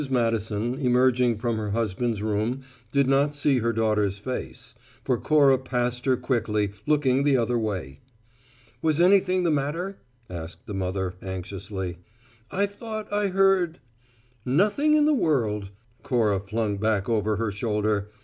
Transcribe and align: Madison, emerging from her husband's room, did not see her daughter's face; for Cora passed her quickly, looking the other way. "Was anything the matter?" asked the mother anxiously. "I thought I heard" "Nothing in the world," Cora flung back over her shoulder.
Madison, 0.09 0.73
emerging 0.79 1.35
from 1.37 1.57
her 1.57 1.69
husband's 1.69 2.23
room, 2.23 2.61
did 2.91 3.07
not 3.07 3.35
see 3.35 3.59
her 3.59 3.71
daughter's 3.71 4.17
face; 4.17 4.73
for 5.05 5.15
Cora 5.15 5.59
passed 5.59 6.05
her 6.05 6.17
quickly, 6.17 6.71
looking 6.87 7.21
the 7.21 7.37
other 7.37 7.55
way. 7.59 7.99
"Was 8.81 8.99
anything 8.99 9.43
the 9.43 9.51
matter?" 9.51 9.97
asked 10.27 10.65
the 10.65 10.73
mother 10.73 11.13
anxiously. 11.21 11.99
"I 12.49 12.65
thought 12.65 13.13
I 13.13 13.27
heard" 13.27 13.77
"Nothing 14.43 14.95
in 14.95 15.05
the 15.05 15.13
world," 15.13 15.69
Cora 16.01 16.39
flung 16.39 16.77
back 16.77 17.07
over 17.07 17.35
her 17.35 17.51
shoulder. 17.51 18.09